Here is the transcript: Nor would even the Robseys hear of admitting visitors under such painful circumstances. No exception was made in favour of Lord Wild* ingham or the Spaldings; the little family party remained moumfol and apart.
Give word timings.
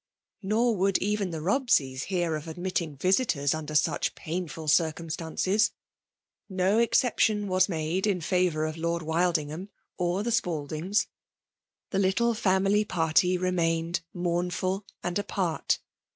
Nor 0.41 0.75
would 0.77 0.97
even 0.97 1.29
the 1.29 1.41
Robseys 1.43 2.05
hear 2.05 2.35
of 2.35 2.47
admitting 2.47 2.95
visitors 2.97 3.53
under 3.53 3.75
such 3.75 4.15
painful 4.15 4.67
circumstances. 4.67 5.73
No 6.49 6.79
exception 6.79 7.47
was 7.47 7.69
made 7.69 8.07
in 8.07 8.19
favour 8.19 8.65
of 8.65 8.77
Lord 8.77 9.03
Wild* 9.03 9.37
ingham 9.37 9.69
or 9.99 10.23
the 10.23 10.31
Spaldings; 10.31 11.05
the 11.91 11.99
little 11.99 12.33
family 12.33 12.83
party 12.83 13.37
remained 13.37 14.01
moumfol 14.11 14.85
and 15.03 15.19
apart. 15.19 15.77